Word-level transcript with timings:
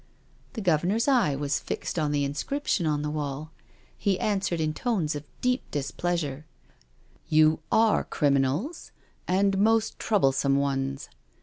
The 0.53 0.61
Governor's 0.61 1.07
eye 1.07 1.35
was 1.35 1.59
fixed 1.59 1.99
on 1.99 2.11
the 2.11 2.23
inscription 2.25 2.87
on 2.87 3.03
the 3.03 3.11
wall. 3.11 3.51
He 3.95 4.19
answered 4.19 4.59
in 4.59 4.73
tones 4.73 5.13
of 5.13 5.29
deep 5.41 5.61
displeasure:" 5.69 6.47
You 7.29 7.59
are 7.71 8.03
criminals, 8.03 8.91
and 9.27 9.59
most 9.59 9.99
troublesome 9.99 10.55
ones. 10.55 11.07